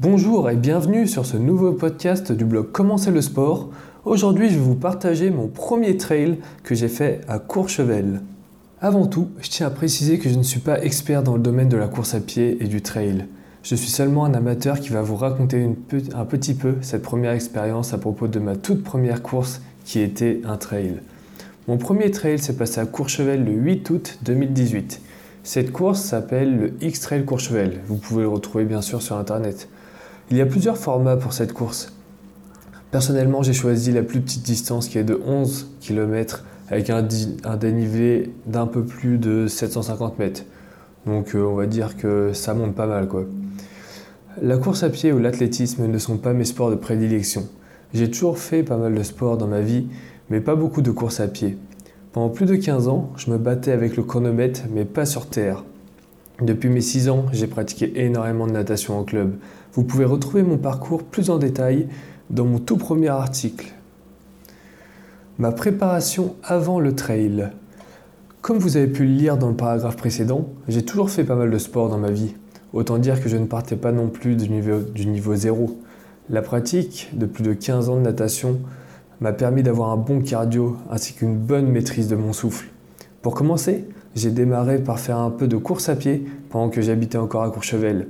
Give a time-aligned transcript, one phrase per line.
[0.00, 3.70] Bonjour et bienvenue sur ce nouveau podcast du blog Commencer le sport.
[4.04, 8.20] Aujourd'hui, je vais vous partager mon premier trail que j'ai fait à Courchevel.
[8.80, 11.68] Avant tout, je tiens à préciser que je ne suis pas expert dans le domaine
[11.68, 13.26] de la course à pied et du trail.
[13.64, 15.68] Je suis seulement un amateur qui va vous raconter
[16.14, 20.42] un petit peu cette première expérience à propos de ma toute première course qui était
[20.44, 21.00] un trail.
[21.66, 25.00] Mon premier trail s'est passé à Courchevel le 8 août 2018.
[25.42, 27.80] Cette course s'appelle le X-Trail Courchevel.
[27.88, 29.68] Vous pouvez le retrouver bien sûr sur internet.
[30.30, 31.90] Il y a plusieurs formats pour cette course.
[32.90, 37.02] Personnellement, j'ai choisi la plus petite distance qui est de 11 km avec un,
[37.56, 40.42] dénivelé d'un peu plus de 750 mètres.
[41.06, 43.24] Donc euh, on va dire que ça monte pas mal quoi.
[44.42, 47.48] La course à pied ou l'athlétisme ne sont pas mes sports de prédilection.
[47.94, 49.86] J'ai toujours fait pas mal de sport dans ma vie,
[50.28, 51.56] mais pas beaucoup de course à pied.
[52.12, 55.64] Pendant plus de 15 ans, je me battais avec le chronomètre, mais pas sur terre.
[56.42, 59.32] Depuis mes 6 ans, j'ai pratiqué énormément de natation en club.
[59.74, 61.88] Vous pouvez retrouver mon parcours plus en détail
[62.30, 63.72] dans mon tout premier article.
[65.38, 67.50] Ma préparation avant le trail.
[68.40, 71.50] Comme vous avez pu le lire dans le paragraphe précédent, j'ai toujours fait pas mal
[71.50, 72.34] de sport dans ma vie.
[72.72, 75.78] Autant dire que je ne partais pas non plus du niveau, du niveau zéro.
[76.30, 78.60] La pratique de plus de 15 ans de natation
[79.20, 82.68] m'a permis d'avoir un bon cardio ainsi qu'une bonne maîtrise de mon souffle.
[83.22, 87.18] Pour commencer, j'ai démarré par faire un peu de course à pied pendant que j'habitais
[87.18, 88.08] encore à Courchevel.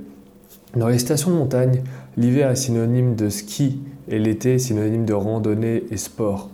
[0.75, 1.81] Dans les stations de montagne,
[2.15, 6.51] l'hiver est synonyme de ski et l'été synonyme de randonnée et sport.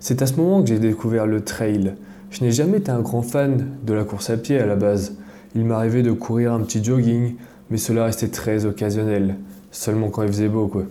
[0.00, 1.94] C'est à ce moment que j'ai découvert le trail.
[2.30, 5.16] Je n'ai jamais été un grand fan de la course à pied à la base.
[5.54, 7.36] Il m'arrivait de courir un petit jogging,
[7.70, 9.36] mais cela restait très occasionnel,
[9.70, 10.84] seulement quand il faisait beau quoi.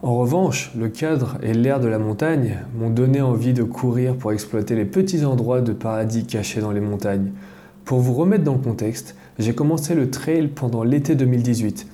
[0.00, 4.32] En revanche, le cadre et l'air de la montagne m'ont donné envie de courir pour
[4.32, 7.32] exploiter les petits endroits de paradis cachés dans les montagnes.
[7.84, 11.86] Pour vous remettre dans le contexte, j'ai commencé le trail pendant l'été 2018.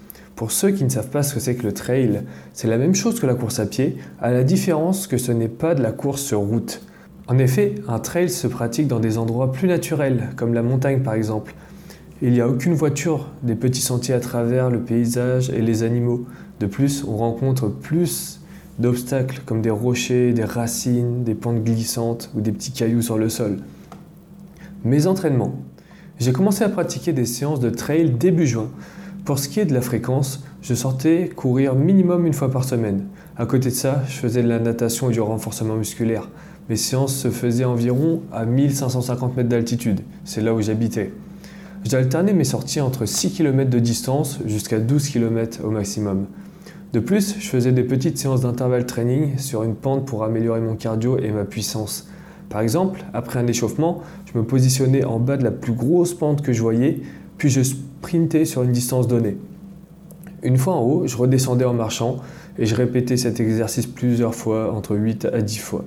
[0.42, 2.96] Pour ceux qui ne savent pas ce que c'est que le trail, c'est la même
[2.96, 5.92] chose que la course à pied, à la différence que ce n'est pas de la
[5.92, 6.82] course sur route.
[7.28, 11.14] En effet, un trail se pratique dans des endroits plus naturels, comme la montagne par
[11.14, 11.54] exemple.
[12.22, 16.26] Il n'y a aucune voiture, des petits sentiers à travers le paysage et les animaux.
[16.58, 18.40] De plus, on rencontre plus
[18.80, 23.28] d'obstacles comme des rochers, des racines, des pentes glissantes ou des petits cailloux sur le
[23.28, 23.58] sol.
[24.82, 25.54] Mes entraînements.
[26.18, 28.70] J'ai commencé à pratiquer des séances de trail début juin.
[29.24, 33.04] Pour ce qui est de la fréquence, je sortais courir minimum une fois par semaine.
[33.36, 36.28] À côté de ça, je faisais de la natation et du renforcement musculaire.
[36.68, 40.00] Mes séances se faisaient environ à 1550 mètres d'altitude.
[40.24, 41.12] C'est là où j'habitais.
[41.84, 46.26] J'alternais mes sorties entre 6 km de distance jusqu'à 12 km au maximum.
[46.92, 50.74] De plus, je faisais des petites séances d'intervalle training sur une pente pour améliorer mon
[50.74, 52.08] cardio et ma puissance.
[52.48, 56.42] Par exemple, après un échauffement, je me positionnais en bas de la plus grosse pente
[56.42, 57.02] que je voyais,
[57.38, 57.62] puis je
[58.02, 59.36] sprintais sur une distance donnée.
[60.42, 62.18] Une fois en haut, je redescendais en marchant
[62.58, 65.84] et je répétais cet exercice plusieurs fois, entre 8 à 10 fois.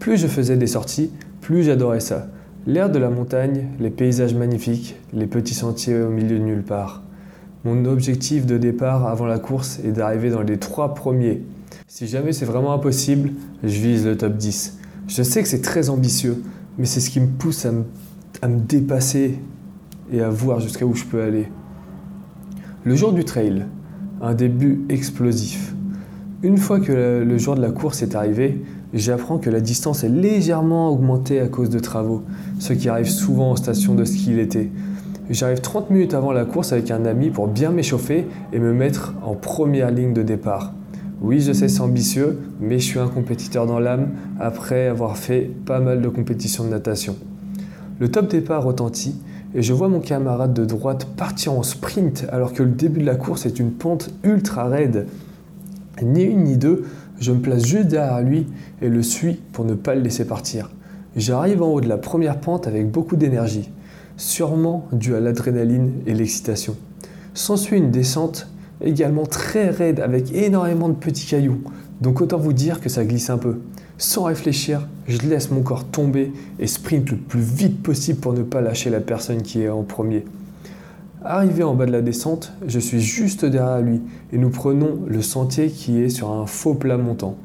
[0.00, 2.26] Plus je faisais des sorties, plus j'adorais ça.
[2.66, 7.02] L'air de la montagne, les paysages magnifiques, les petits sentiers au milieu de nulle part.
[7.64, 11.44] Mon objectif de départ avant la course est d'arriver dans les trois premiers.
[11.86, 13.30] Si jamais c'est vraiment impossible,
[13.62, 14.76] je vise le top 10.
[15.06, 16.42] Je sais que c'est très ambitieux,
[16.78, 19.38] mais c'est ce qui me pousse à me, dépasser
[20.12, 21.48] et à voir jusqu'à où je peux aller.
[22.84, 23.66] Le jour du trail,
[24.20, 25.74] un début explosif.
[26.42, 28.62] Une fois que le jour de la course est arrivé,
[28.94, 32.22] j'apprends que la distance est légèrement augmentée à cause de travaux,
[32.58, 34.70] ce qui arrive souvent en station de ski l'été.
[35.30, 39.14] J'arrive 30 minutes avant la course avec un ami pour bien m'échauffer et me mettre
[39.22, 40.72] en première ligne de départ.
[41.20, 45.50] Oui, je sais, c'est ambitieux, mais je suis un compétiteur dans l'âme après avoir fait
[45.66, 47.16] pas mal de compétitions de natation.
[47.98, 49.16] Le top départ retentit
[49.54, 53.06] et je vois mon camarade de droite partir en sprint alors que le début de
[53.06, 55.06] la course est une pente ultra raide.
[56.02, 56.84] Ni une ni deux,
[57.18, 58.46] je me place juste derrière lui
[58.82, 60.70] et le suis pour ne pas le laisser partir.
[61.16, 63.70] J'arrive en haut de la première pente avec beaucoup d'énergie
[64.18, 66.76] sûrement dû à l'adrénaline et l'excitation.
[67.32, 68.48] S'ensuit une descente
[68.82, 71.62] également très raide avec énormément de petits cailloux,
[72.02, 73.60] donc autant vous dire que ça glisse un peu.
[74.00, 78.44] Sans réfléchir, je laisse mon corps tomber et sprint le plus vite possible pour ne
[78.44, 80.24] pas lâcher la personne qui est en premier.
[81.24, 84.00] Arrivé en bas de la descente, je suis juste derrière lui
[84.32, 87.36] et nous prenons le sentier qui est sur un faux plat montant.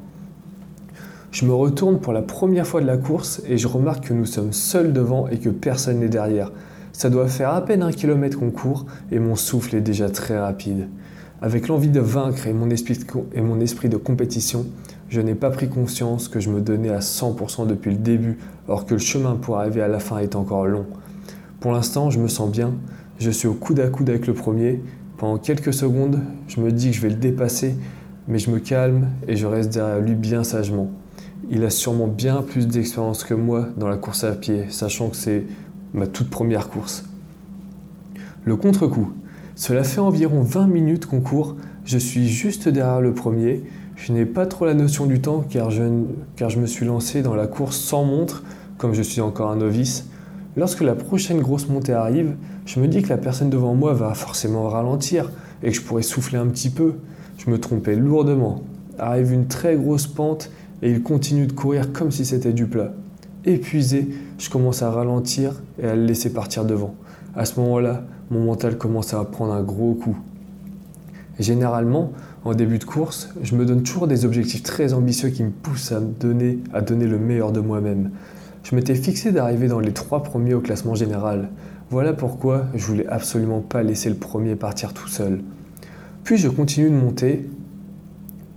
[1.32, 4.24] Je me retourne pour la première fois de la course et je remarque que nous
[4.24, 6.52] sommes seuls devant et que personne n'est derrière.
[6.92, 10.38] Ça doit faire à peine un kilomètre qu'on court et mon souffle est déjà très
[10.38, 10.86] rapide.
[11.42, 13.04] Avec l'envie de vaincre et mon, esprit de,
[13.36, 14.66] et mon esprit de compétition,
[15.14, 18.84] je n'ai pas pris conscience que je me donnais à 100% depuis le début, alors
[18.84, 20.86] que le chemin pour arriver à la fin est encore long.
[21.60, 22.72] Pour l'instant, je me sens bien,
[23.20, 24.82] je suis au coude à coude avec le premier,
[25.16, 26.18] Pendant quelques secondes,
[26.48, 27.76] je me dis que je vais le dépasser,
[28.26, 30.90] mais je me calme et je reste derrière lui bien sagement.
[31.48, 35.16] Il a sûrement bien plus d'expérience que moi dans la course à pied, sachant que
[35.16, 35.44] c'est
[35.92, 37.04] ma toute première course.
[38.44, 39.12] Le contre-coup.
[39.54, 43.62] Cela fait environ 20 minutes qu'on court, je suis juste derrière le premier,
[44.06, 47.46] je n'ai pas trop la notion du temps car je, me suis lancé dans la
[47.46, 48.44] course sans montre,
[48.76, 50.10] comme je suis encore un novice.
[50.58, 52.36] Lorsque la prochaine grosse montée arrive,
[52.66, 56.02] je me dis que la personne devant moi va forcément ralentir et que je pourrais
[56.02, 56.96] souffler un petit peu.
[57.38, 58.60] Je me trompais lourdement.
[58.98, 60.50] Arrive une très grosse pente
[60.82, 62.92] et il continue de courir comme si c'était du plat.
[63.46, 66.94] Épuisé, je commence à ralentir et à le laisser partir devant.
[67.34, 70.18] À ce moment-là, mon mental commence à prendre un gros coup.
[71.38, 72.12] Généralement,
[72.44, 75.92] en début de course, je me donne toujours des objectifs très ambitieux qui me poussent
[75.92, 78.10] à, donner, le meilleur de moi-même.
[78.62, 81.48] Je m'étais fixé d'arriver dans les trois premiers au classement général.
[81.88, 85.40] Voilà pourquoi je voulais absolument pas laisser le premier partir tout seul.
[86.22, 87.48] Puis je continue de monter,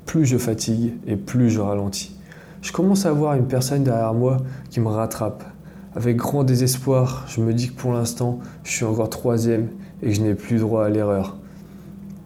[0.06, 2.18] plus je fatigue et plus je ralentis.
[2.62, 4.38] Je commence à voir une personne derrière moi
[4.70, 5.44] qui me rattrape.
[5.96, 9.70] Avec grand désespoir, je me dis que pour l'instant, je suis encore troisième
[10.02, 11.38] et que je n'ai plus droit à l'erreur.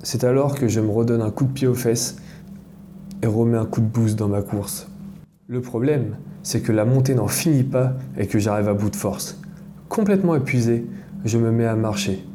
[0.04, 2.16] C'est alors que je me redonne un coup de pied aux fesses
[3.22, 4.88] et remets un coup de boost dans ma course.
[5.48, 8.96] Le problème, c'est que la montée n'en finit pas et que j'arrive à bout de
[8.96, 9.40] force.
[9.90, 10.88] Complètement épuisé,
[11.24, 12.26] je me mets à marcher.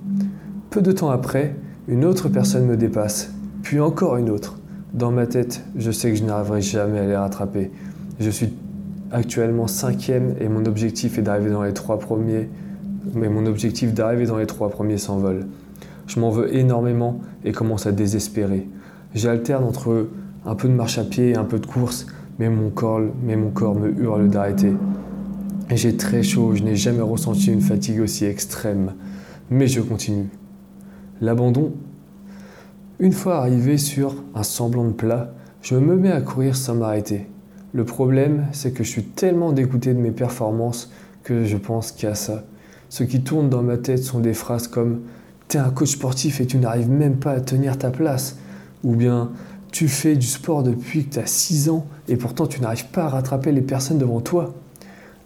[0.70, 1.56] Peu de temps après,
[1.88, 3.32] une autre personne me dépasse,
[3.62, 4.58] puis encore une autre.
[4.94, 7.72] Dans ma tête, je sais que je n'arriverai jamais à les rattraper.
[8.20, 8.54] Je suis
[9.10, 12.48] actuellement cinquième et mon objectif est d'arriver dans les trois premiers,
[13.14, 15.46] mais mon objectif d'arriver dans les trois premiers s'envole.
[16.06, 18.68] Je m'en veux énormément et commence à désespérer.
[19.14, 20.08] J'alterne entre
[20.44, 22.06] un peu de marche à pied et un peu de course,
[22.38, 23.00] mais mon corps,
[23.74, 24.72] me hurle d'arrêter.
[25.74, 28.94] J'ai très chaud, je n'ai jamais ressenti une fatigue aussi extrême.
[29.50, 30.28] Mais je continue.
[31.20, 31.72] L'abandon.
[32.98, 35.32] Une fois arrivé sur un semblant de plat,
[35.62, 37.26] je me mets à courir sans m'arrêter.
[37.72, 40.90] Le problème, c'est que je suis tellement dégoûté de mes performances
[41.24, 42.44] que je pense qu'à ça.
[42.88, 45.00] Ce qui tourne dans ma tête sont des phrases comme
[45.48, 48.36] T'es un coach sportif et tu n'arrives même pas à tenir ta place.
[48.82, 49.30] Ou bien
[49.70, 53.04] Tu fais du sport depuis que tu as 6 ans et pourtant tu n'arrives pas
[53.04, 54.54] à rattraper les personnes devant toi.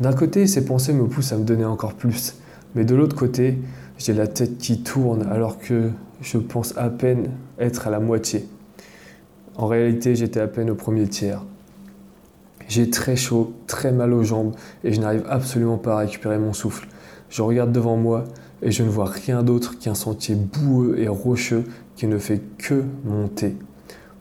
[0.01, 2.35] D'un côté, ces pensées me poussent à me donner encore plus.
[2.75, 3.59] Mais de l'autre côté,
[3.99, 5.91] j'ai la tête qui tourne alors que
[6.23, 8.47] je pense à peine être à la moitié.
[9.57, 11.45] En réalité, j'étais à peine au premier tiers.
[12.69, 16.53] J'ai très chaud, très mal aux jambes et je n'arrive absolument pas à récupérer mon
[16.53, 16.89] souffle.
[17.29, 18.25] Je regarde devant moi
[18.63, 21.65] et je ne vois rien d'autre qu'un sentier boueux et rocheux
[21.97, 23.57] qui ne fait que monter.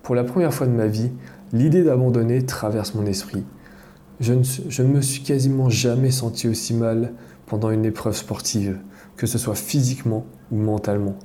[0.04, 1.12] Pour la première fois de ma vie,
[1.54, 3.44] l'idée d'abandonner traverse mon esprit.
[4.20, 7.14] Je ne, me suis quasiment jamais senti aussi mal
[7.46, 8.78] pendant une épreuve sportive,
[9.16, 11.16] que ce soit physiquement ou mentalement.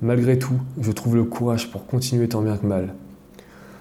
[0.00, 2.94] Malgré tout, je trouve le courage pour continuer tant bien que mal.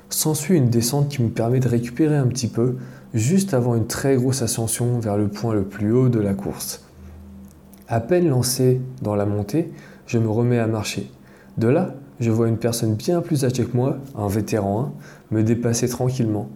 [0.10, 2.75] S'ensuit une descente qui me permet de récupérer un petit peu,
[3.13, 6.87] juste avant une très grosse ascension vers le point le plus haut de la course.
[7.89, 9.72] À peine lancé dans la montée,
[10.07, 11.10] je me remets à marcher.
[11.57, 14.92] De là, je vois une personne bien plus âgée que moi, un vétéran
[15.31, 16.50] 1, me dépasser tranquillement.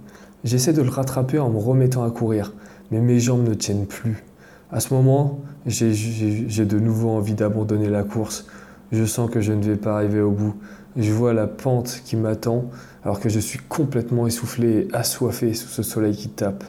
[0.44, 2.52] J'essaie de le rattraper en me remettant à courir,
[2.92, 4.26] mais mes jambes ne tiennent plus.
[4.74, 8.46] À ce moment, j'ai de nouveau envie d'abandonner la course.
[8.92, 10.56] Je sens que je ne vais pas arriver au bout.
[10.98, 12.66] Je vois la pente qui m'attend
[13.06, 16.66] alors que je suis complètement essoufflé et assoiffé sous ce soleil qui tape.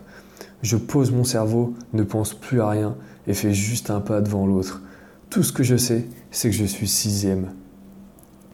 [0.62, 2.94] Je pose mon cerveau, ne pense plus à rien
[3.26, 4.82] et fais juste un pas devant l'autre.
[5.30, 7.50] Tout ce que je sais, c'est que je suis sixième.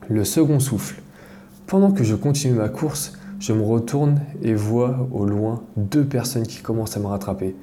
[0.08, 1.02] Le second souffle.
[1.66, 6.46] Pendant que je continue ma course, je me retourne et vois au loin deux personnes
[6.46, 7.54] qui commencent à me rattraper.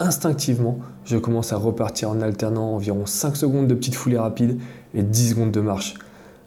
[0.00, 4.58] Instinctivement, je commence à repartir en alternant environ 5 secondes de petite foulée rapide
[4.94, 5.94] et 10 secondes de marche.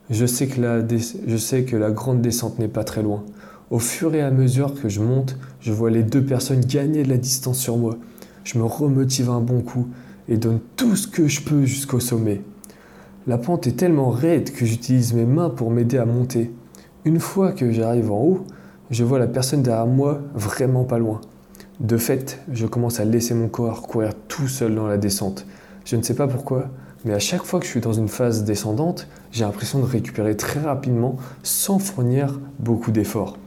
[0.09, 3.23] Je sais, que la je sais que la grande descente n'est pas très loin.
[3.71, 7.09] Au fur et à mesure que je monte, je vois les deux personnes gagner de
[7.09, 7.97] la distance sur moi.
[8.43, 9.87] Je me remotive un bon coup
[10.29, 12.41] et donne tout ce que je peux jusqu'au sommet.
[13.27, 16.51] La pente est tellement raide que j'utilise mes mains pour m'aider à monter.
[17.05, 18.45] Une fois que j'arrive en haut,
[18.91, 21.21] je vois la personne derrière moi vraiment pas loin.
[21.79, 25.45] De fait, je commence à laisser mon corps courir tout seul dans la descente.
[25.83, 26.69] Je ne sais pas pourquoi,
[27.03, 30.37] mais à chaque fois que je suis dans une phase descendante, j'ai l'impression de récupérer
[30.37, 33.37] très rapidement sans fournir beaucoup d'efforts.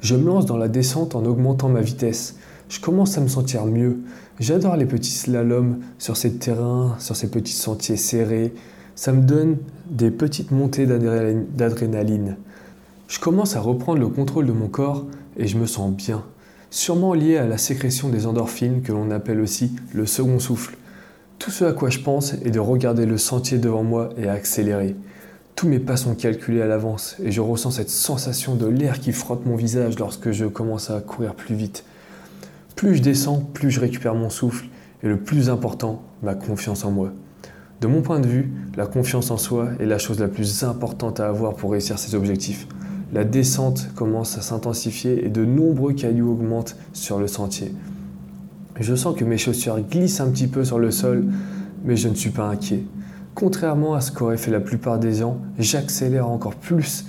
[0.00, 2.36] Je me lance dans la descente en augmentant ma vitesse.
[2.68, 3.98] Je commence à me sentir mieux.
[4.40, 8.52] J'adore les petits slaloms sur ces terrains, sur ces petits sentiers serrés.
[8.96, 9.58] Ça me donne
[9.88, 12.36] des petites montées d'adrénaline.
[13.08, 15.04] Je commence à reprendre le contrôle de mon corps
[15.36, 16.24] et je me sens bien.
[16.70, 20.76] Sûrement lié à la sécrétion des endorphines que l'on appelle aussi le second souffle.
[21.38, 24.96] Tout ce à quoi je pense est de regarder le sentier devant moi et accélérer.
[25.54, 29.12] Tous mes pas sont calculés à l'avance et je ressens cette sensation de l'air qui
[29.12, 31.84] frotte mon visage lorsque je commence à courir plus vite.
[32.76, 34.66] Plus je descends, plus je récupère mon souffle
[35.02, 37.10] et le plus important, ma confiance en moi.
[37.80, 41.18] De mon point de vue, la confiance en soi est la chose la plus importante
[41.18, 42.68] à avoir pour réussir ses objectifs.
[43.14, 47.72] La descente commence à s'intensifier et de nombreux cailloux augmentent sur le sentier.
[48.78, 51.24] Je sens que mes chaussures glissent un petit peu sur le sol,
[51.82, 52.84] mais je ne suis pas inquiet.
[53.34, 57.06] Contrairement à ce qu'auraient fait la plupart des gens, j'accélère encore plus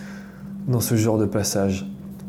[0.69, 1.85] dans ce genre de passage.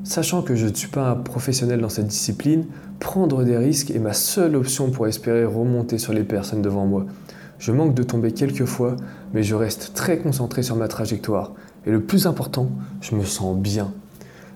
[0.09, 2.65] Sachant que je ne suis pas un professionnel dans cette discipline,
[2.99, 7.05] prendre des risques est ma seule option pour espérer remonter sur les personnes devant moi.
[7.59, 8.97] Je manque de tomber quelques fois,
[9.35, 11.53] mais je reste très concentré sur ma trajectoire.
[11.85, 12.71] Et le plus important,
[13.03, 13.93] je me sens bien.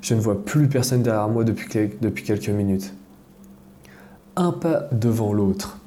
[0.01, 2.95] Je ne vois plus personne derrière moi depuis, quelques minutes.
[4.37, 5.81] Un pas devant l'autre.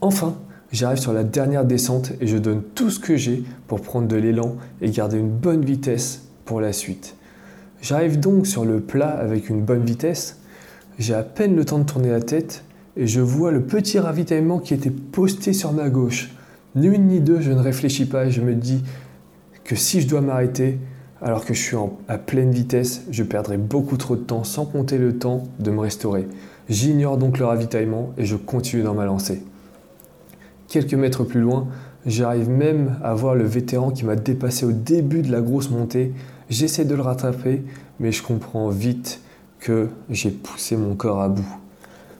[0.00, 0.36] Enfin,
[0.70, 4.16] j'arrive sur la dernière descente et je donne tout ce que j'ai pour prendre de
[4.16, 7.16] l'élan et garder une bonne vitesse pour la suite.
[7.82, 10.38] J'arrive donc sur le plat avec une bonne vitesse.
[11.00, 12.62] J'ai à peine le temps de tourner la tête
[12.96, 16.30] et je vois le petit ravitaillement qui était posté sur ma gauche.
[16.76, 18.84] Ni une ni deux, je ne réfléchis pas et je me dis
[19.64, 20.78] que si je dois m'arrêter
[21.20, 24.96] alors que je suis à pleine vitesse, je perdrai beaucoup trop de temps sans compter
[24.96, 26.28] le temps de me restaurer.
[26.68, 29.42] J'ignore donc le ravitaillement et je continue dans ma lancée.
[30.68, 31.66] Quelques mètres plus loin,
[32.06, 36.12] j'arrive même à voir le vétéran qui m'a dépassé au début de la grosse montée
[36.52, 37.62] J'essaie de le rattraper,
[37.98, 39.22] mais je comprends vite
[39.58, 41.56] que j'ai poussé mon corps à bout.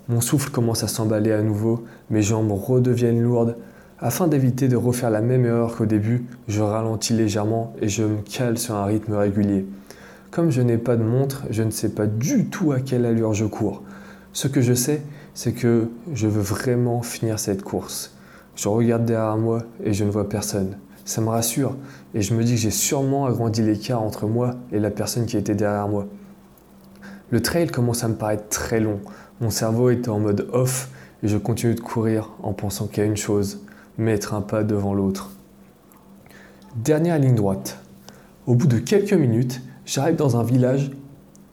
[0.08, 3.58] Mon souffle commence à s'emballer à nouveau, mes jambes redeviennent lourdes.
[3.98, 8.22] Afin d'éviter de refaire la même erreur qu'au début, je ralentis légèrement et je me
[8.22, 9.66] cale sur un rythme régulier.
[10.30, 13.34] Comme je n'ai pas de montre, je ne sais pas du tout à quelle allure
[13.34, 13.82] je cours.
[14.32, 15.02] Ce que je sais,
[15.34, 18.16] c'est que je veux vraiment finir cette course.
[18.56, 20.78] Je regarde derrière moi et je ne vois personne.
[21.04, 21.76] Ça me rassure
[22.14, 25.36] et je me dis que j'ai sûrement agrandi l'écart entre moi et la personne qui
[25.36, 26.06] était derrière moi.
[27.30, 29.00] Le trail commence à me paraître très long.
[29.40, 30.90] Mon cerveau était en mode off
[31.22, 33.60] et je continue de courir en pensant qu'à une chose,
[33.98, 35.30] mettre un pas devant l'autre.
[36.76, 37.78] Dernière ligne droite.
[38.46, 40.90] Au bout de quelques minutes, j'arrive dans un village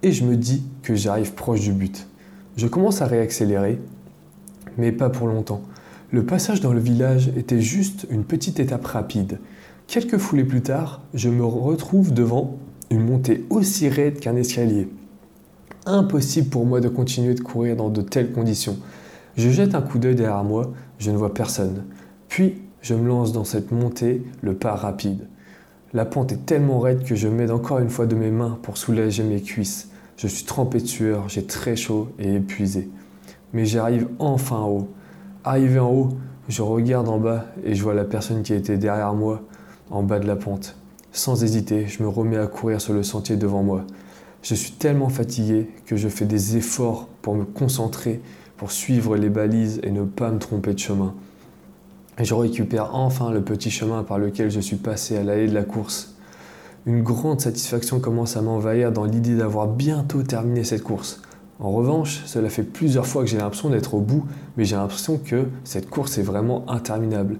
[0.03, 2.07] et je me dis que j'arrive proche du but.
[2.57, 3.79] Je commence à réaccélérer,
[4.77, 5.61] mais pas pour longtemps.
[6.11, 9.39] Le passage dans le village était juste une petite étape rapide.
[9.85, 12.57] Quelques foulées plus tard, je me retrouve devant
[12.89, 14.89] une montée aussi raide qu'un escalier.
[15.85, 18.79] Impossible pour moi de continuer de courir dans de telles conditions.
[19.37, 21.83] Je jette un coup d'œil derrière moi, je ne vois personne.
[22.27, 25.27] Puis, je me lance dans cette montée, le pas rapide.
[25.93, 28.77] La pente est tellement raide que je m'aide encore une fois de mes mains pour
[28.77, 29.91] soulager mes cuisses.
[30.17, 32.89] Je suis trempé de sueur, j'ai très chaud et épuisé.
[33.53, 34.89] Mais j'arrive enfin en haut.
[35.45, 36.09] Arrivé en haut,
[36.49, 39.41] je regarde en bas et je vois la personne qui était derrière moi
[39.89, 40.75] en bas de la pente.
[41.13, 43.85] Sans hésiter, je me remets à courir sur le sentier devant moi.
[44.43, 48.21] Je suis tellement fatigué que je fais des efforts pour me concentrer,
[48.57, 51.15] pour suivre les balises et ne pas me tromper de chemin.
[52.17, 55.53] Et je récupère enfin le petit chemin par lequel je suis passé à l'allée de
[55.53, 56.15] la course.
[56.85, 61.21] Une grande satisfaction commence à m'envahir dans l'idée d'avoir bientôt terminé cette course.
[61.59, 64.25] En revanche, cela fait plusieurs fois que j'ai l'impression d'être au bout,
[64.55, 67.35] mais j'ai l'impression que cette course est vraiment interminable.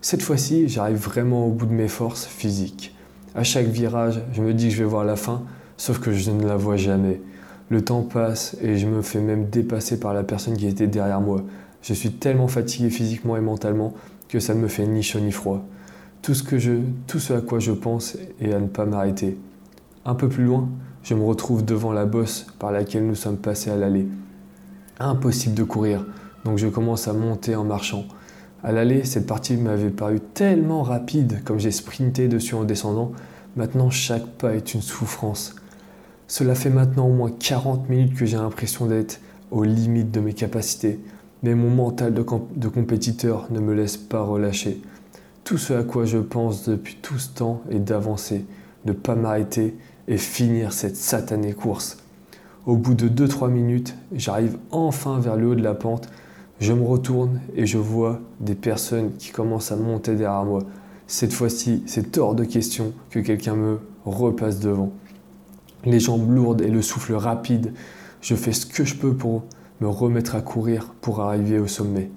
[0.00, 2.94] Cette fois-ci, j'arrive vraiment au bout de mes forces physiques.
[3.34, 5.42] À chaque virage, je me dis que je vais voir la fin,
[5.76, 7.20] sauf que je ne la vois jamais.
[7.68, 11.20] Le temps passe et je me fais même dépasser par la personne qui était derrière
[11.20, 11.42] moi.
[11.82, 13.94] Je suis tellement fatigué physiquement et mentalement
[14.28, 15.64] que ça ne me fait ni chaud ni froid.
[16.22, 16.72] Tout ce, que je,
[17.08, 19.36] tout ce à quoi je pense est à ne pas m'arrêter.
[20.04, 20.68] Un peu plus loin,
[21.06, 24.08] je me retrouve devant la bosse par laquelle nous sommes passés à l'allée.
[24.98, 26.04] Impossible de courir,
[26.44, 28.06] donc je commence à monter en marchant.
[28.64, 33.12] À l'allée, cette partie m'avait paru tellement rapide comme j'ai sprinté dessus en descendant.
[33.54, 35.54] Maintenant, chaque pas est une souffrance.
[36.26, 39.20] Cela fait maintenant au moins 40 minutes que j'ai l'impression d'être
[39.52, 40.98] aux limites de mes capacités,
[41.44, 44.82] mais mon mental de, de, compétiteur ne me laisse pas relâcher.
[45.44, 48.44] Tout ce à quoi je pense depuis tout ce temps est d'avancer,
[48.86, 49.76] ne pas m'arrêter
[50.08, 51.98] et finir cette satanée course.
[52.66, 56.08] Au bout de 2-3 minutes, j'arrive enfin vers le haut de la pente.
[56.58, 60.62] Je me retourne et je vois des personnes qui commencent à monter derrière moi.
[61.06, 64.90] Cette fois-ci, c'est hors de question que quelqu'un me repasse devant.
[65.84, 67.72] Les jambes lourdes et le souffle rapide,
[68.20, 69.44] je fais ce que je peux pour
[69.80, 72.10] me remettre à courir pour arriver au sommet.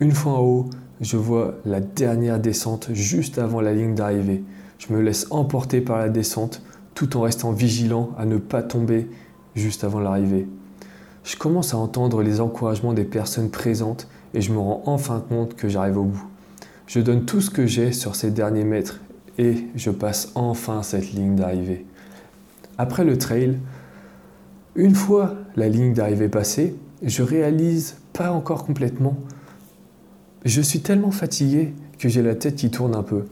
[0.00, 0.70] Une fois en haut,
[1.00, 4.44] je vois la dernière descente juste avant la ligne d'arrivée.
[4.78, 6.62] Je me laisse emporter par la descente
[6.98, 9.08] tout en restant vigilant à ne pas tomber
[9.54, 10.48] juste avant l'arrivée.
[11.22, 15.54] Je commence à entendre les encouragements des personnes présentes et je me rends enfin compte
[15.54, 16.26] que j'arrive au bout.
[16.88, 18.98] Je donne tout ce que j'ai sur ces derniers mètres
[19.38, 21.86] et je passe enfin cette ligne d'arrivée.
[22.78, 23.60] Après le trail,
[24.74, 26.74] une fois la ligne d'arrivée passée,
[27.04, 29.16] je réalise pas encore complètement.
[30.44, 33.26] Je suis tellement fatigué que j'ai la tête qui tourne un peu.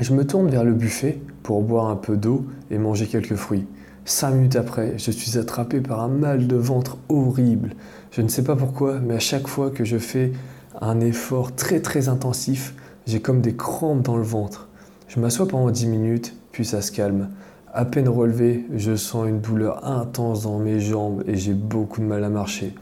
[0.00, 3.66] Je me tourne vers le buffet pour boire un peu d'eau et manger quelques fruits.
[4.04, 7.74] Cinq minutes après, je suis attrapé par un mal de ventre horrible.
[8.10, 10.32] Je ne sais pas pourquoi, mais à chaque fois que je fais
[10.80, 12.74] un effort très très intensif,
[13.06, 14.68] j'ai comme des crampes dans le ventre.
[15.06, 17.28] Je m'assois pendant 10 minutes, puis ça se calme.
[17.72, 22.06] À peine relevé, je sens une douleur intense dans mes jambes et j'ai beaucoup de
[22.06, 22.74] mal à marcher.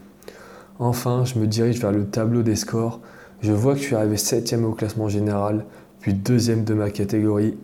[0.79, 2.99] Enfin, je me dirige vers le tableau des scores.
[3.41, 5.65] Je vois que je suis arrivé 7 au classement général,
[6.01, 7.55] puis deuxième de ma catégorie,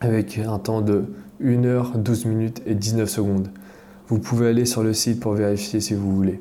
[0.00, 1.04] avec un temps de
[1.42, 3.50] 1 h 12 minutes et 19 secondes.
[4.08, 6.40] Vous pouvez aller sur le site pour vérifier si vous voulez.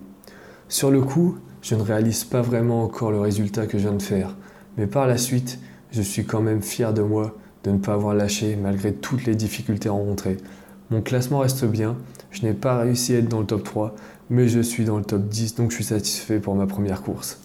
[0.67, 4.01] Sur le coup, je ne réalise pas vraiment encore le résultat que je viens de
[4.01, 4.35] faire,
[4.77, 5.59] mais par la suite,
[5.91, 9.35] je suis quand même fier de moi de ne pas avoir lâché malgré toutes les
[9.35, 10.37] difficultés rencontrées.
[10.89, 11.95] Mon classement reste bien,
[12.31, 13.95] je n'ai pas réussi à être dans le top 3,
[14.31, 17.39] mais je suis dans le top 10, donc je suis satisfait pour ma première course.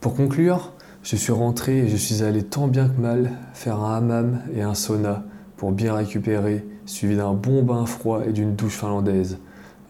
[0.00, 0.72] Pour conclure,
[1.06, 4.62] je suis rentré et je suis allé tant bien que mal faire un hammam et
[4.62, 5.22] un sauna
[5.56, 9.38] pour bien récupérer, suivi d'un bon bain froid et d'une douche finlandaise.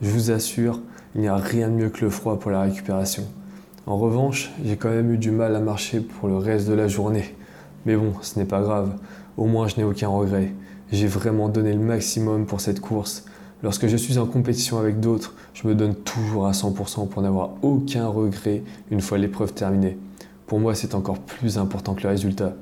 [0.02, 0.78] Je vous assure,
[1.14, 3.22] il n'y a rien de mieux que le froid pour la récupération.
[3.86, 6.86] En revanche, j'ai quand même eu du mal à marcher pour le reste de la
[6.86, 7.34] journée.
[7.86, 8.92] Mais bon, ce n'est pas grave,
[9.38, 10.52] au moins je n'ai aucun regret.
[10.92, 13.24] J'ai vraiment donné le maximum pour cette course.
[13.62, 17.52] Lorsque je suis en compétition avec d'autres, je me donne toujours à 100% pour n'avoir
[17.62, 19.96] aucun regret une fois l'épreuve terminée.
[20.46, 22.54] Pour moi, c'est encore plus important que le résultat.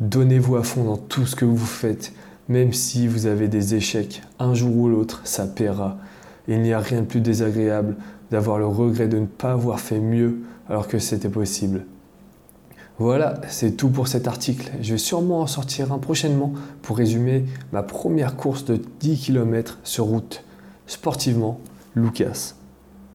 [0.00, 2.12] Donnez-vous à fond dans tout ce que vous faites,
[2.48, 5.98] même si vous avez des échecs, un jour ou l'autre, ça paiera.
[6.46, 7.96] Il n'y a rien de plus désagréable
[8.30, 11.86] d'avoir le regret de ne pas avoir fait mieux alors que c'était possible.
[12.98, 14.70] Voilà, c'est tout pour cet article.
[14.80, 16.52] Je vais sûrement en sortir un prochainement
[16.82, 20.44] pour résumer ma première course de 10 km sur route.
[20.86, 21.60] Sportivement,
[21.94, 22.54] Lucas.